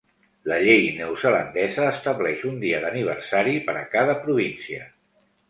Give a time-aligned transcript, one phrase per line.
[0.51, 4.91] La llei neozelandesa estableix un dia d'aniversari per a cada província.